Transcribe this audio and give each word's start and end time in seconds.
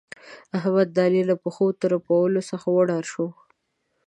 احمد؛ 0.57 0.87
د 0.95 0.97
علي 1.05 1.23
له 1.29 1.35
پښو 1.43 1.65
ترپولو 1.81 2.41
څخه 2.49 2.67
وډار 2.71 3.03
شو. 3.11 3.27